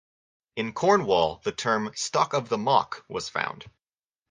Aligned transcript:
In 0.55 0.73
Cornwall, 0.73 1.41
the 1.43 1.51
term 1.51 1.91
"Stock 1.93 2.33
of 2.33 2.49
the 2.49 2.57
Mock" 2.57 3.05
was 3.07 3.29
found. 3.29 3.65